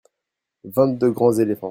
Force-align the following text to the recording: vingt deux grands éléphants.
vingt 0.63 0.97
deux 0.97 1.11
grands 1.11 1.31
éléphants. 1.33 1.59